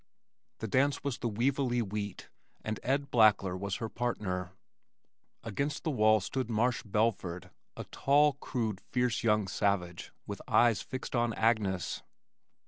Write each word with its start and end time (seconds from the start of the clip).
The 0.57 0.67
dance 0.67 1.03
was 1.03 1.19
"The 1.19 1.27
Weevilly 1.29 1.83
Wheat" 1.83 2.29
and 2.63 2.79
Ed 2.81 3.11
Blackler 3.11 3.55
was 3.55 3.75
her 3.75 3.87
partner. 3.87 4.49
Against 5.43 5.83
the 5.83 5.91
wall 5.91 6.19
stood 6.19 6.49
Marsh 6.49 6.81
Belford, 6.81 7.51
a 7.77 7.83
tall, 7.83 8.33
crude, 8.33 8.81
fierce 8.81 9.21
young 9.23 9.47
savage 9.47 10.11
with 10.25 10.41
eyes 10.47 10.81
fixed 10.81 11.15
on 11.15 11.33
Agnes. 11.35 12.01